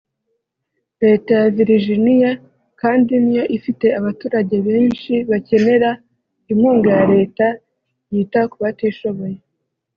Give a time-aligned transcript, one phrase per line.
[1.01, 2.31] Leta ya Viriginia
[2.81, 5.89] kandi ni yo ifite abaturage benshi bakenera
[6.51, 7.47] inkunga ya Leta
[8.13, 9.37] yita ku batishoboye